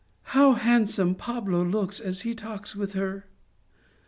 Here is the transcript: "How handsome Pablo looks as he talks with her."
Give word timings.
"How 0.35 0.53
handsome 0.53 1.13
Pablo 1.13 1.63
looks 1.63 1.99
as 1.99 2.21
he 2.21 2.33
talks 2.33 2.75
with 2.75 2.93
her." 2.93 3.27